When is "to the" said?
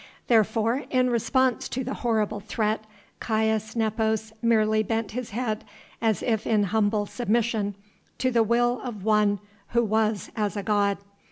1.69-1.93, 8.17-8.41